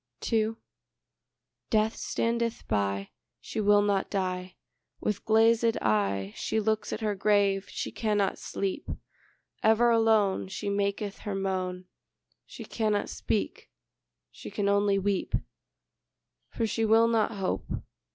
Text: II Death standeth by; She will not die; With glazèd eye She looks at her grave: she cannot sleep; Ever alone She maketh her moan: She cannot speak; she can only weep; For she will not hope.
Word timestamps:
II 0.33 0.55
Death 1.69 1.95
standeth 1.95 2.67
by; 2.67 3.11
She 3.39 3.61
will 3.61 3.83
not 3.83 4.09
die; 4.09 4.55
With 4.99 5.23
glazèd 5.25 5.77
eye 5.79 6.33
She 6.35 6.59
looks 6.59 6.91
at 6.91 7.01
her 7.01 7.13
grave: 7.13 7.69
she 7.69 7.91
cannot 7.91 8.39
sleep; 8.39 8.89
Ever 9.61 9.91
alone 9.91 10.47
She 10.47 10.69
maketh 10.69 11.19
her 11.19 11.35
moan: 11.35 11.85
She 12.47 12.65
cannot 12.65 13.09
speak; 13.09 13.69
she 14.31 14.49
can 14.49 14.67
only 14.67 14.97
weep; 14.97 15.35
For 16.49 16.65
she 16.65 16.83
will 16.83 17.07
not 17.07 17.33
hope. 17.33 17.67